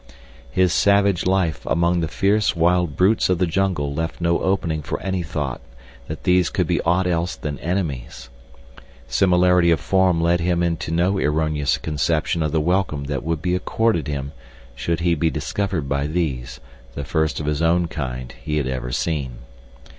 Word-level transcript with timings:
His 0.49 0.73
savage 0.73 1.27
life 1.27 1.63
among 1.67 1.99
the 1.99 2.07
fierce 2.07 2.55
wild 2.55 2.95
brutes 2.95 3.29
of 3.29 3.37
the 3.37 3.45
jungle 3.45 3.93
left 3.93 4.19
no 4.19 4.39
opening 4.39 4.81
for 4.81 4.99
any 4.99 5.21
thought 5.21 5.61
that 6.07 6.23
these 6.23 6.49
could 6.49 6.65
be 6.65 6.81
aught 6.81 7.05
else 7.05 7.35
than 7.35 7.59
enemies. 7.59 8.29
Similarity 9.05 9.69
of 9.69 9.79
form 9.79 10.19
led 10.19 10.39
him 10.39 10.63
into 10.63 10.89
no 10.91 11.19
erroneous 11.19 11.77
conception 11.77 12.41
of 12.41 12.51
the 12.51 12.59
welcome 12.59 13.03
that 13.03 13.23
would 13.23 13.43
be 13.43 13.53
accorded 13.53 14.07
him 14.07 14.31
should 14.73 15.01
he 15.01 15.13
be 15.13 15.29
discovered 15.29 15.87
by 15.87 16.07
these, 16.07 16.59
the 16.95 17.03
first 17.05 17.39
of 17.39 17.45
his 17.45 17.61
own 17.61 17.87
kind 17.87 18.33
he 18.43 18.57
had 18.57 18.65
ever 18.65 18.91
seen. 18.91 19.37